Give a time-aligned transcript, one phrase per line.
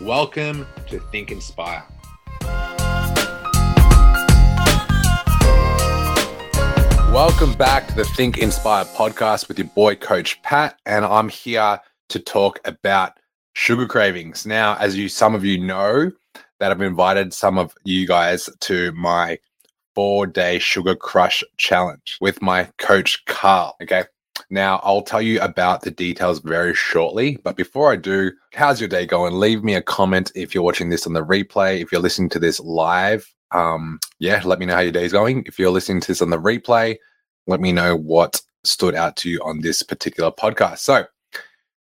[0.00, 1.84] Welcome to Think Inspire.
[7.12, 11.80] Welcome back to the Think Inspire podcast with your boy, Coach Pat, and I'm here
[12.08, 13.12] to talk about
[13.52, 14.44] sugar cravings.
[14.44, 16.10] Now, as you some of you know,
[16.58, 19.38] that I've invited some of you guys to my
[19.94, 23.76] four day sugar crush challenge with my coach Carl.
[23.80, 24.02] Okay.
[24.54, 27.38] Now, I'll tell you about the details very shortly.
[27.42, 29.34] But before I do, how's your day going?
[29.34, 31.82] Leave me a comment if you're watching this on the replay.
[31.82, 35.42] If you're listening to this live, um, yeah, let me know how your day's going.
[35.46, 36.96] If you're listening to this on the replay,
[37.48, 40.78] let me know what stood out to you on this particular podcast.
[40.78, 41.04] So,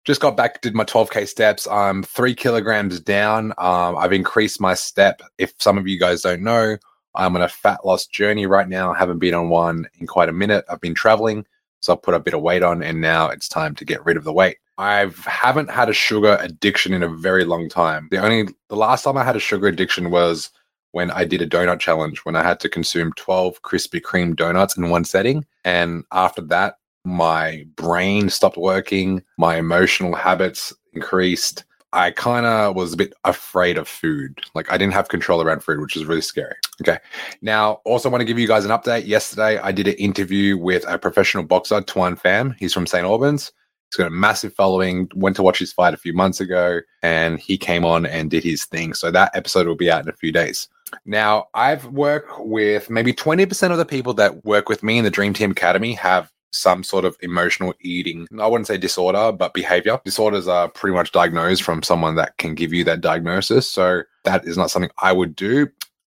[0.03, 1.67] just got back, did my 12K steps.
[1.67, 3.53] I'm three kilograms down.
[3.59, 5.21] Um, I've increased my step.
[5.37, 6.77] If some of you guys don't know,
[7.13, 8.91] I'm on a fat loss journey right now.
[8.91, 10.65] I haven't been on one in quite a minute.
[10.67, 11.45] I've been traveling,
[11.83, 14.15] so I put a bit of weight on, and now it's time to get rid
[14.15, 14.57] of the weight.
[14.77, 18.07] I haven't had a sugar addiction in a very long time.
[18.09, 20.49] The only the last time I had a sugar addiction was
[20.93, 24.77] when I did a donut challenge when I had to consume 12 Krispy Kreme donuts
[24.77, 25.45] in one setting.
[25.65, 31.65] And after that, my brain stopped working, my emotional habits increased.
[31.93, 34.41] I kind of was a bit afraid of food.
[34.55, 36.55] Like I didn't have control around food, which is really scary.
[36.81, 36.97] Okay.
[37.41, 39.05] Now, also want to give you guys an update.
[39.05, 42.55] Yesterday, I did an interview with a professional boxer, Tuan Pham.
[42.57, 43.05] He's from St.
[43.05, 43.51] Albans.
[43.91, 45.07] He's got a massive following.
[45.13, 48.43] Went to watch his fight a few months ago, and he came on and did
[48.43, 48.95] his thing.
[48.95, 50.67] So that episode will be out in a few days.
[51.05, 55.11] Now, I've worked with maybe 20% of the people that work with me in the
[55.11, 58.27] Dream Team Academy have some sort of emotional eating.
[58.39, 59.99] I wouldn't say disorder, but behavior.
[60.05, 63.69] Disorders are pretty much diagnosed from someone that can give you that diagnosis.
[63.69, 65.67] So that is not something I would do.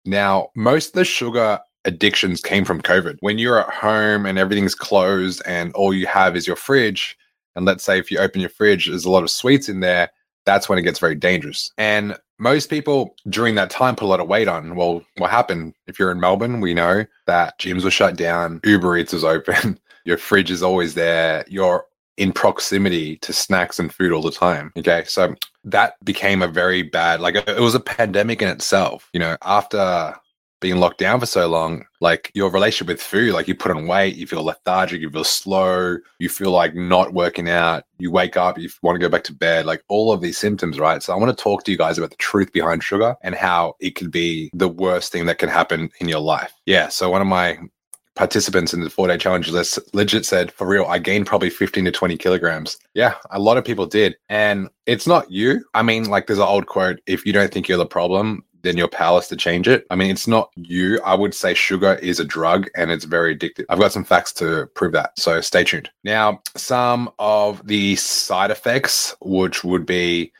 [0.05, 3.17] Now, most of the sugar addictions came from COVID.
[3.21, 7.17] When you're at home and everything's closed and all you have is your fridge,
[7.55, 10.09] and let's say if you open your fridge, there's a lot of sweets in there,
[10.45, 11.71] that's when it gets very dangerous.
[11.77, 14.75] And most people during that time put a lot of weight on.
[14.75, 15.75] Well, what happened?
[15.85, 19.79] If you're in Melbourne, we know that gyms were shut down, Uber Eats was open,
[20.05, 21.85] your fridge is always there, you're
[22.17, 24.71] in proximity to snacks and food all the time.
[24.77, 25.03] Okay.
[25.05, 29.09] So that became a very bad, like it was a pandemic in itself.
[29.13, 30.15] You know, after
[30.59, 33.87] being locked down for so long, like your relationship with food, like you put on
[33.87, 38.37] weight, you feel lethargic, you feel slow, you feel like not working out, you wake
[38.37, 41.01] up, you want to go back to bed, like all of these symptoms, right?
[41.01, 43.75] So I want to talk to you guys about the truth behind sugar and how
[43.79, 46.53] it can be the worst thing that can happen in your life.
[46.67, 46.89] Yeah.
[46.89, 47.57] So one of my
[48.15, 51.85] participants in the four day challenge list legit said, for real, I gained probably 15
[51.85, 52.77] to 20 kilograms.
[52.93, 54.15] Yeah, a lot of people did.
[54.29, 55.63] And it's not you.
[55.73, 58.77] I mean, like there's an old quote if you don't think you're the problem, then
[58.77, 59.85] you're powerless to change it.
[59.89, 61.01] I mean, it's not you.
[61.03, 63.65] I would say sugar is a drug and it's very addictive.
[63.69, 65.17] I've got some facts to prove that.
[65.17, 65.89] So stay tuned.
[66.03, 70.31] Now, some of the side effects, which would be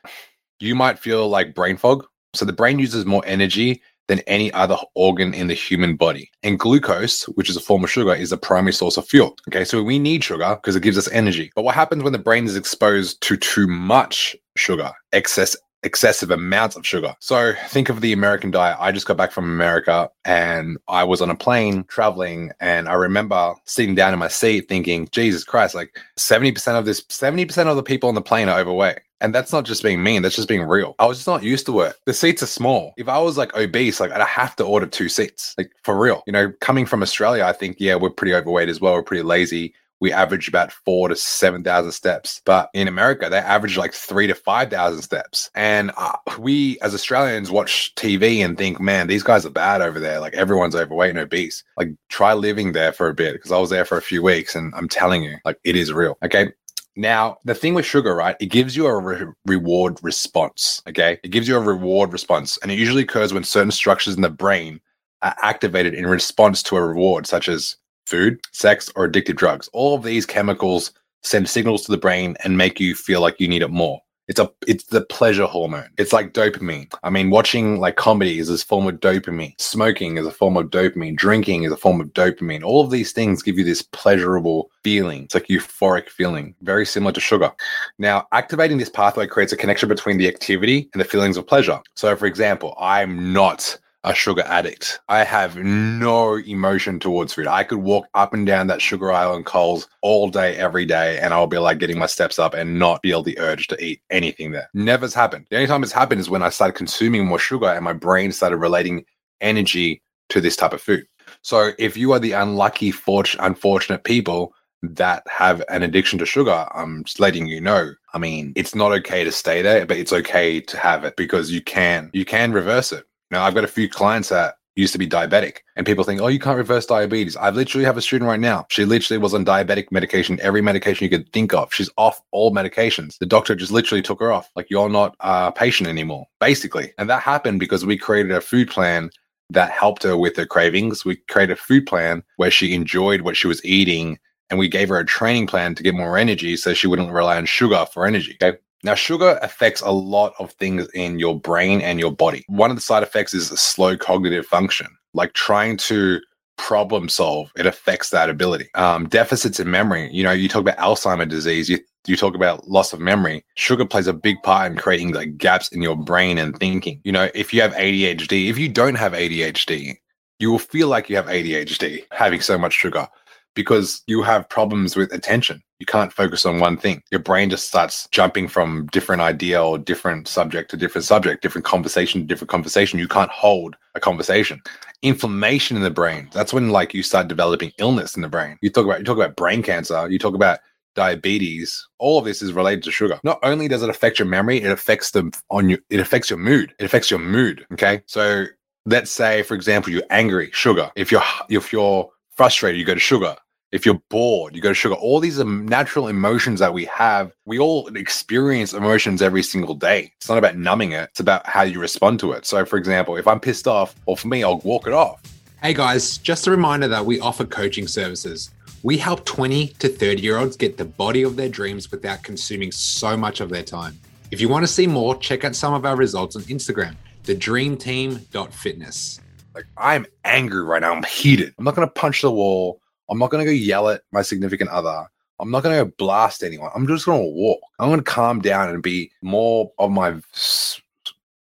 [0.59, 2.05] you might feel like brain fog.
[2.33, 6.29] So the brain uses more energy than any other organ in the human body.
[6.43, 9.37] And glucose, which is a form of sugar, is a primary source of fuel.
[9.47, 11.51] Okay, so we need sugar because it gives us energy.
[11.55, 16.75] But what happens when the brain is exposed to too much sugar, excess excessive amounts
[16.75, 17.15] of sugar.
[17.19, 18.77] So think of the American diet.
[18.79, 22.93] I just got back from America and I was on a plane traveling and I
[22.93, 27.75] remember sitting down in my seat thinking, Jesus Christ, like 70% of this, 70% of
[27.75, 28.99] the people on the plane are overweight.
[29.21, 30.95] And that's not just being mean, that's just being real.
[30.97, 31.95] I was just not used to it.
[32.05, 32.93] The seats are small.
[32.97, 36.23] If I was like obese, like I'd have to order two seats, like for real.
[36.25, 38.93] You know, coming from Australia, I think, yeah, we're pretty overweight as well.
[38.93, 42.41] We're pretty lazy we average about four to 7,000 steps.
[42.43, 45.49] But in America, they average like three to 5,000 steps.
[45.55, 49.99] And uh, we as Australians watch TV and think, man, these guys are bad over
[49.99, 50.19] there.
[50.19, 51.63] Like everyone's overweight and obese.
[51.77, 54.55] Like try living there for a bit because I was there for a few weeks
[54.55, 56.17] and I'm telling you, like it is real.
[56.25, 56.51] Okay.
[56.97, 58.35] Now, the thing with sugar, right?
[58.41, 60.81] It gives you a re- reward response.
[60.89, 61.19] Okay.
[61.23, 62.57] It gives you a reward response.
[62.63, 64.81] And it usually occurs when certain structures in the brain
[65.21, 69.69] are activated in response to a reward, such as food, sex, or addictive drugs.
[69.73, 70.91] All of these chemicals
[71.23, 74.01] send signals to the brain and make you feel like you need it more.
[74.27, 75.89] It's a it's the pleasure hormone.
[75.97, 76.93] It's like dopamine.
[77.03, 79.59] I mean, watching like comedy is a form of dopamine.
[79.59, 81.17] Smoking is a form of dopamine.
[81.17, 82.63] Drinking is a form of dopamine.
[82.63, 85.23] All of these things give you this pleasurable feeling.
[85.23, 87.51] It's like euphoric feeling, very similar to sugar.
[87.97, 91.81] Now, activating this pathway creates a connection between the activity and the feelings of pleasure.
[91.95, 94.99] So, for example, I'm not a sugar addict.
[95.09, 97.47] I have no emotion towards food.
[97.47, 101.19] I could walk up and down that sugar aisle in Coles all day, every day,
[101.19, 104.01] and I'll be like getting my steps up and not feel the urge to eat
[104.09, 104.69] anything there.
[104.73, 105.45] Never's happened.
[105.49, 108.31] The only time it's happened is when I started consuming more sugar and my brain
[108.31, 109.05] started relating
[109.39, 111.05] energy to this type of food.
[111.43, 112.93] So if you are the unlucky,
[113.39, 114.53] unfortunate people
[114.83, 117.93] that have an addiction to sugar, I'm just letting you know.
[118.13, 121.51] I mean, it's not okay to stay there, but it's okay to have it because
[121.51, 123.05] you can you can reverse it.
[123.31, 126.27] Now, I've got a few clients that used to be diabetic and people think, oh,
[126.27, 127.35] you can't reverse diabetes.
[127.35, 128.65] I literally have a student right now.
[128.69, 131.73] She literally was on diabetic medication, every medication you could think of.
[131.73, 133.17] She's off all medications.
[133.17, 134.49] The doctor just literally took her off.
[134.55, 136.93] Like, you're not a patient anymore, basically.
[136.97, 139.09] And that happened because we created a food plan
[139.49, 141.03] that helped her with her cravings.
[141.03, 144.19] We created a food plan where she enjoyed what she was eating
[144.49, 147.37] and we gave her a training plan to get more energy so she wouldn't rely
[147.37, 148.37] on sugar for energy.
[148.41, 148.57] Okay.
[148.83, 152.43] Now, sugar affects a lot of things in your brain and your body.
[152.47, 156.19] One of the side effects is slow cognitive function, like trying to
[156.57, 157.51] problem solve.
[157.57, 158.69] It affects that ability.
[158.75, 160.09] Um, deficits in memory.
[160.11, 161.69] You know, you talk about Alzheimer's disease.
[161.69, 163.43] You you talk about loss of memory.
[163.55, 166.99] Sugar plays a big part in creating like gaps in your brain and thinking.
[167.03, 169.97] You know, if you have ADHD, if you don't have ADHD,
[170.39, 173.07] you will feel like you have ADHD having so much sugar
[173.55, 175.61] because you have problems with attention.
[175.81, 177.01] You can't focus on one thing.
[177.09, 181.65] Your brain just starts jumping from different idea or different subject to different subject, different
[181.65, 182.99] conversation to different conversation.
[182.99, 184.61] You can't hold a conversation.
[185.01, 186.29] Inflammation in the brain.
[186.33, 188.59] That's when like you start developing illness in the brain.
[188.61, 190.59] You talk about you talk about brain cancer, you talk about
[190.93, 194.61] diabetes all of this is related to sugar not only does it affect your memory
[194.61, 198.43] it affects them on you it affects your mood it affects your mood okay so
[198.85, 202.11] let's say for example you're angry sugar if you're if you're
[202.41, 203.35] frustrated, you go to sugar.
[203.71, 204.95] If you're bored, you go to sugar.
[204.95, 207.31] All these natural emotions that we have.
[207.45, 210.11] We all experience emotions every single day.
[210.17, 212.45] It's not about numbing it, it's about how you respond to it.
[212.45, 215.21] So, for example, if I'm pissed off, or for me, I'll walk it off.
[215.61, 218.49] Hey guys, just a reminder that we offer coaching services.
[218.83, 222.73] We help 20 to 30 year olds get the body of their dreams without consuming
[222.73, 223.97] so much of their time.
[224.31, 229.21] If you want to see more, check out some of our results on Instagram, thedreamteam.fitness.
[229.55, 230.93] Like I'm angry right now.
[230.93, 231.53] I'm heated.
[231.57, 232.80] I'm not going to punch the wall.
[233.11, 235.05] I'm not going to go yell at my significant other.
[235.39, 236.71] I'm not going to go blast anyone.
[236.73, 237.59] I'm just going to walk.
[237.79, 240.15] I'm going to calm down and be more of my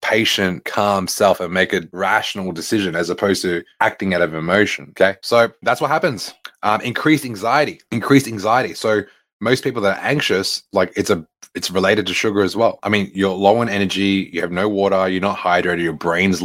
[0.02, 4.88] patient, calm self and make a rational decision as opposed to acting out of emotion.
[4.92, 5.18] Okay.
[5.22, 6.34] So that's what happens.
[6.64, 8.74] Um, increased anxiety, increased anxiety.
[8.74, 9.02] So
[9.42, 12.80] most people that are anxious, like it's a it's related to sugar as well.
[12.84, 16.42] I mean, you're low on energy, you have no water, you're not hydrated, your brain's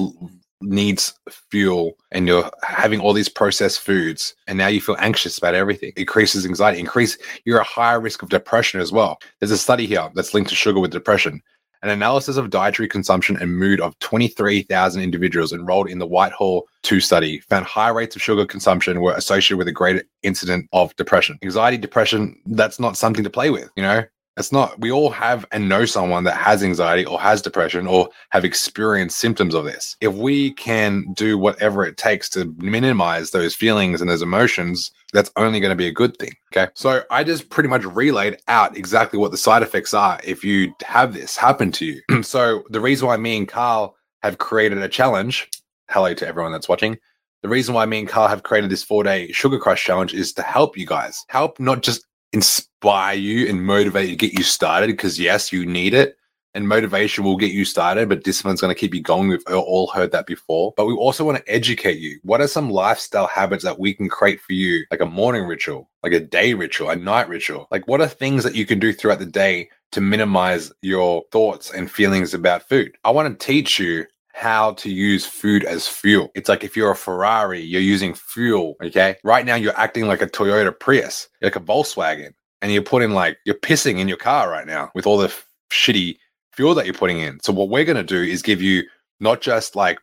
[0.63, 1.15] needs
[1.51, 5.93] fuel and you're having all these processed foods and now you feel anxious about everything
[5.97, 10.09] increases anxiety increase you're at higher risk of depression as well there's a study here
[10.15, 11.43] that's linked to sugar with depression
[11.83, 17.01] an analysis of dietary consumption and mood of 23,000 individuals enrolled in the Whitehall 2
[17.01, 21.39] study found high rates of sugar consumption were associated with a greater incident of depression.
[21.43, 24.05] Anxiety, depression, that's not something to play with, you know?
[24.39, 24.81] It's not.
[24.81, 29.19] We all have and know someone that has anxiety or has depression or have experienced
[29.19, 29.97] symptoms of this.
[30.01, 35.31] If we can do whatever it takes to minimize those feelings and those emotions, that's
[35.37, 36.33] only going to be a good thing.
[36.53, 36.71] Okay.
[36.75, 40.73] So I just pretty much relayed out exactly what the side effects are if you
[40.83, 42.03] have this happen to you.
[42.23, 45.51] so the reason why me and Carl have created a challenge,
[45.91, 46.97] hello to everyone that's watching.
[47.43, 50.33] The reason why me and Carl have created this four day sugar crush challenge is
[50.35, 54.89] to help you guys, help not just inspire you and motivate you, get you started.
[54.89, 56.17] Because yes, you need it,
[56.55, 59.29] and motivation will get you started, but discipline's going to keep you going.
[59.29, 60.75] We've all heard that before.
[60.77, 62.19] But we also want to educate you.
[62.23, 65.89] What are some lifestyle habits that we can create for you, like a morning ritual,
[66.03, 67.69] like a day ritual, a night ritual?
[67.71, 71.71] Like, what are things that you can do throughout the day to minimize your thoughts
[71.73, 72.97] and feelings about food?
[73.05, 76.31] I want to teach you how to use food as fuel.
[76.35, 78.77] It's like if you're a Ferrari, you're using fuel.
[78.83, 79.17] Okay.
[79.23, 83.39] Right now, you're acting like a Toyota Prius, like a Volkswagen, and you're putting like,
[83.45, 86.17] you're pissing in your car right now with all the f- shitty
[86.53, 87.41] fuel that you're putting in.
[87.43, 88.85] So, what we're going to do is give you
[89.21, 89.99] not just like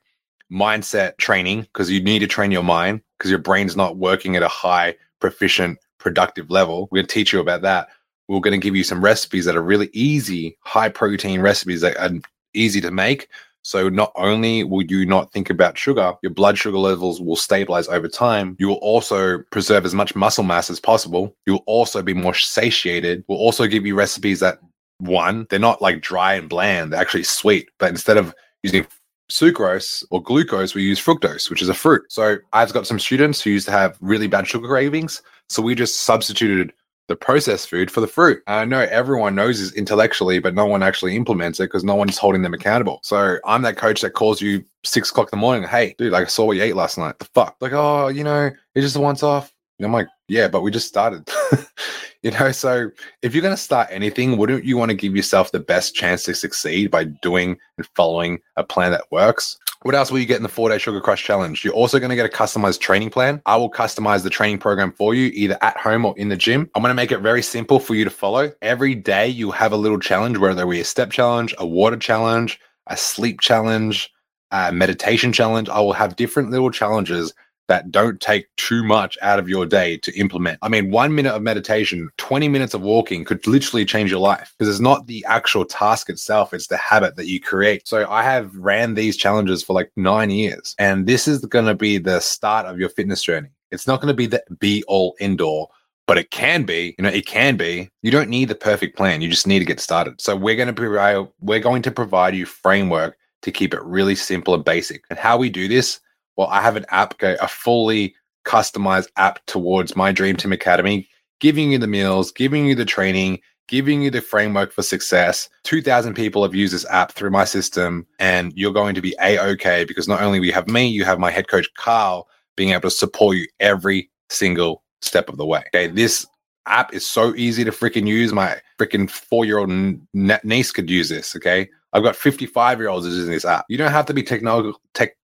[0.51, 4.43] mindset training, because you need to train your mind because your brain's not working at
[4.43, 6.87] a high, proficient, productive level.
[6.91, 7.89] We're going to teach you about that.
[8.27, 11.97] We're going to give you some recipes that are really easy, high protein recipes that
[11.97, 12.11] are
[12.53, 13.27] easy to make
[13.61, 17.87] so not only will you not think about sugar, your blood sugar levels will stabilize
[17.87, 18.55] over time.
[18.59, 21.35] You will also preserve as much muscle mass as possible.
[21.45, 23.23] You'll also be more satiated.
[23.27, 24.59] We'll also give you recipes that
[24.99, 27.69] one, they're not like dry and bland, they're actually sweet.
[27.79, 28.85] But instead of using
[29.31, 32.03] sucrose or glucose, we use fructose, which is a fruit.
[32.09, 35.21] So I've got some students who used to have really bad sugar cravings.
[35.47, 36.73] So we just substituted
[37.09, 38.41] the processed food for the fruit.
[38.47, 42.17] I know everyone knows this intellectually, but no one actually implements it because no one's
[42.17, 43.01] holding them accountable.
[43.03, 45.67] So I'm that coach that calls you six o'clock in the morning.
[45.67, 47.19] Hey, dude, like I saw what you ate last night.
[47.19, 47.57] The fuck?
[47.59, 49.51] Like, oh, you know, it's just a once off.
[49.79, 51.27] And I'm like, yeah, but we just started.
[52.23, 55.51] you know, so if you're going to start anything, wouldn't you want to give yourself
[55.51, 59.57] the best chance to succeed by doing and following a plan that works?
[59.83, 61.63] What else will you get in the four day sugar crush challenge?
[61.63, 63.41] You're also going to get a customized training plan.
[63.45, 66.69] I will customize the training program for you either at home or in the gym.
[66.75, 68.51] I'm going to make it very simple for you to follow.
[68.61, 71.95] Every day you have a little challenge, whether it be a step challenge, a water
[71.95, 74.11] challenge, a sleep challenge,
[74.51, 75.69] a meditation challenge.
[75.69, 77.33] I will have different little challenges
[77.69, 80.59] that don't take too much out of your day to implement.
[80.61, 84.53] I mean, one minute of meditation, 20 minutes of walking could literally change your life
[84.57, 87.87] because it's not the actual task itself, it's the habit that you create.
[87.87, 91.75] So I have ran these challenges for like nine years, and this is going to
[91.75, 93.49] be the start of your fitness journey.
[93.71, 95.71] It's not going to be the be all all
[96.07, 99.21] but it can be you know it can be you don't need the perfect plan
[99.21, 101.91] you just need to get started so we're going to provide uh, we're going to
[101.91, 105.99] provide you framework to keep it really simple and basic and how we do this
[106.39, 108.15] well, I have an app, a fully
[108.45, 111.05] customized app towards my Dream Team Academy,
[111.41, 115.49] giving you the meals, giving you the training, giving you the framework for success.
[115.65, 119.37] 2,000 people have used this app through my system, and you're going to be a
[119.51, 122.83] okay because not only we have me, you have my head coach Carl being able
[122.83, 125.65] to support you every single step of the way.
[125.75, 126.25] Okay, this
[126.67, 128.31] app is so easy to freaking use.
[128.31, 129.71] My freaking four year old
[130.13, 131.35] niece could use this.
[131.35, 133.65] Okay, I've got 55 year olds using this app.
[133.67, 135.15] You don't have to be techno- techno-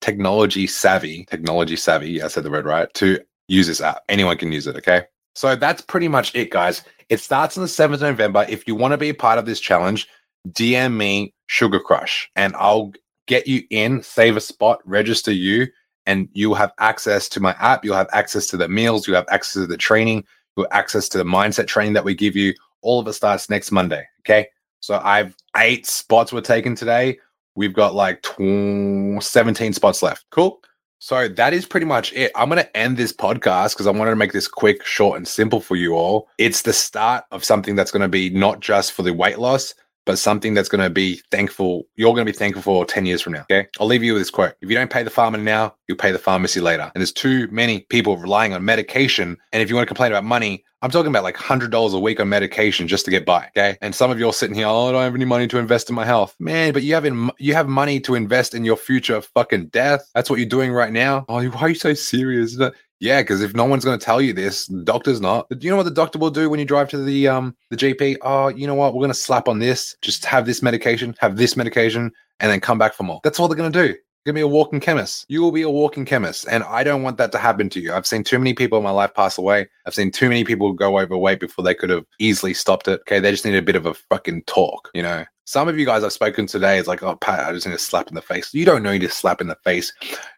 [0.00, 4.02] technology savvy, technology savvy, yeah, I said the word right, to use this app.
[4.08, 5.04] Anyone can use it, okay?
[5.34, 6.82] So that's pretty much it, guys.
[7.08, 8.46] It starts on the 7th of November.
[8.48, 10.08] If you want to be a part of this challenge,
[10.50, 12.92] DM me Sugar Crush and I'll
[13.26, 15.66] get you in, save a spot, register you,
[16.06, 17.84] and you'll have access to my app.
[17.84, 19.06] You'll have access to the meals.
[19.06, 20.24] You'll have access to the training.
[20.56, 22.54] You'll have access to the mindset training that we give you.
[22.82, 24.06] All of it starts next Monday.
[24.20, 24.48] Okay.
[24.80, 27.18] So I've eight spots were taken today.
[27.56, 30.24] We've got like tw- 17 spots left.
[30.30, 30.60] Cool.
[30.98, 32.32] So that is pretty much it.
[32.34, 35.28] I'm going to end this podcast because I wanted to make this quick, short, and
[35.28, 36.28] simple for you all.
[36.38, 39.74] It's the start of something that's going to be not just for the weight loss,
[40.06, 41.86] but something that's going to be thankful.
[41.96, 43.42] You're going to be thankful for 10 years from now.
[43.42, 43.66] Okay.
[43.80, 44.54] I'll leave you with this quote.
[44.60, 46.90] If you don't pay the farmer now, you'll pay the pharmacy later.
[46.94, 49.36] And there's too many people relying on medication.
[49.52, 52.20] And if you want to complain about money, I'm talking about like $100 a week
[52.20, 53.46] on medication just to get by.
[53.56, 53.78] Okay.
[53.80, 55.88] And some of you are sitting here, oh, I don't have any money to invest
[55.88, 56.36] in my health.
[56.38, 60.10] Man, but you have, in, you have money to invest in your future fucking death.
[60.14, 61.24] That's what you're doing right now.
[61.28, 62.58] Oh, why are you so serious?
[63.04, 65.46] Yeah, because if no one's going to tell you this, the doctor's not.
[65.50, 67.76] Do you know what the doctor will do when you drive to the um the
[67.76, 68.16] GP?
[68.22, 68.94] Oh, you know what?
[68.94, 69.94] We're going to slap on this.
[70.00, 73.20] Just have this medication, have this medication, and then come back for more.
[73.22, 73.94] That's all they're going to do.
[74.24, 75.26] Gonna be a walking chemist.
[75.28, 76.46] You will be a walking chemist.
[76.50, 77.92] And I don't want that to happen to you.
[77.92, 79.68] I've seen too many people in my life pass away.
[79.84, 83.00] I've seen too many people go overweight before they could have easily stopped it.
[83.00, 83.20] Okay.
[83.20, 85.26] They just need a bit of a fucking talk, you know.
[85.44, 87.78] Some of you guys I've spoken today is like, oh Pat, I just need a
[87.78, 88.54] slap in the face.
[88.54, 89.92] You don't need a slap in the face.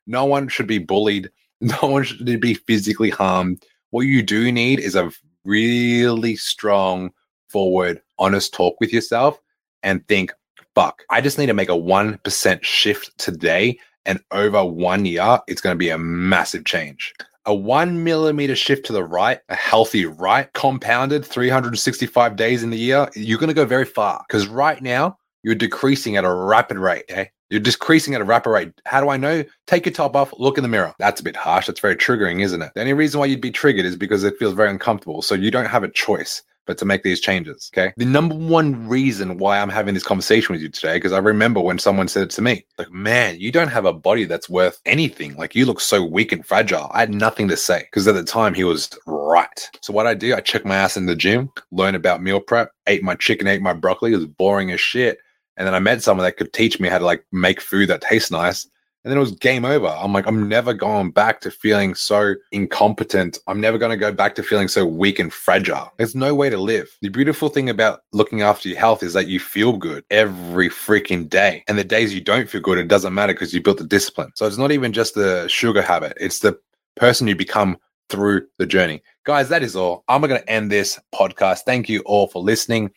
[0.08, 1.30] No one should be bullied.
[1.62, 3.64] No one should be physically harmed.
[3.90, 5.10] What you do need is a
[5.44, 7.10] really strong,
[7.48, 9.40] forward, honest talk with yourself
[9.82, 10.32] and think,
[10.74, 13.78] fuck, I just need to make a 1% shift today.
[14.04, 17.14] And over one year, it's going to be a massive change.
[17.46, 22.76] A one millimeter shift to the right, a healthy right, compounded 365 days in the
[22.76, 24.24] year, you're going to go very far.
[24.28, 27.04] Because right now, you're decreasing at a rapid rate.
[27.10, 27.30] Okay.
[27.50, 28.72] You're decreasing at a rapid rate.
[28.86, 29.44] How do I know?
[29.66, 30.94] Take your top off, look in the mirror.
[30.98, 31.66] That's a bit harsh.
[31.66, 32.72] That's very triggering, isn't it?
[32.74, 35.22] The only reason why you'd be triggered is because it feels very uncomfortable.
[35.22, 37.70] So you don't have a choice but to make these changes.
[37.72, 37.92] Okay.
[37.96, 41.60] The number one reason why I'm having this conversation with you today, because I remember
[41.60, 44.80] when someone said it to me, like, man, you don't have a body that's worth
[44.84, 45.36] anything.
[45.36, 46.90] Like, you look so weak and fragile.
[46.92, 49.70] I had nothing to say because at the time he was right.
[49.80, 52.72] So, what I do, I check my ass in the gym, learn about meal prep,
[52.86, 54.12] ate my chicken, ate my broccoli.
[54.12, 55.18] It was boring as shit.
[55.56, 58.02] And then I met someone that could teach me how to like make food that
[58.02, 58.68] tastes nice
[59.06, 59.86] and then it was game over.
[59.86, 63.38] I'm like, I'm never going back to feeling so incompetent.
[63.46, 65.92] I'm never going to go back to feeling so weak and fragile.
[65.96, 66.90] There's no way to live.
[67.02, 71.28] The beautiful thing about looking after your health is that you feel good every freaking
[71.28, 71.62] day.
[71.68, 74.32] And the days you don't feel good, it doesn't matter because you built the discipline.
[74.34, 76.58] So it's not even just the sugar habit, it's the
[76.96, 79.04] person you become through the journey.
[79.24, 80.02] Guys, that is all.
[80.08, 81.60] I'm going to end this podcast.
[81.60, 82.90] Thank you all for listening.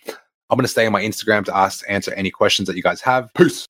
[0.51, 3.01] I'm going to stay on my Instagram to ask, answer any questions that you guys
[3.01, 3.31] have.
[3.35, 3.67] Peace.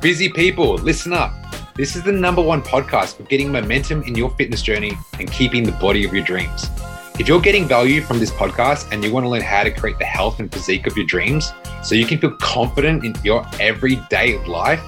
[0.00, 1.30] Busy people, listen up.
[1.74, 5.62] This is the number one podcast for getting momentum in your fitness journey and keeping
[5.62, 6.70] the body of your dreams.
[7.18, 9.98] If you're getting value from this podcast and you want to learn how to create
[9.98, 14.42] the health and physique of your dreams so you can feel confident in your everyday
[14.46, 14.80] life,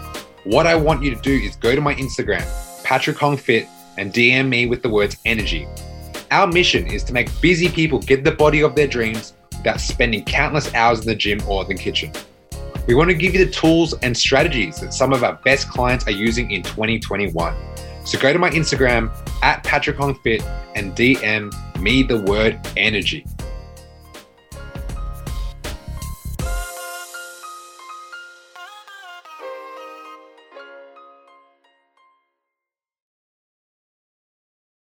[0.44, 2.42] what I want you to do is go to my Instagram,
[2.84, 5.68] Patrick Hong Fit, and DM me with the words energy.
[6.30, 9.34] Our mission is to make busy people get the body of their dreams
[9.64, 12.12] without spending countless hours in the gym or the kitchen.
[12.86, 16.06] We want to give you the tools and strategies that some of our best clients
[16.06, 17.56] are using in 2021.
[18.04, 19.10] So go to my Instagram
[19.42, 20.42] at Patrick Hong Fit
[20.74, 23.24] and DM me the word energy.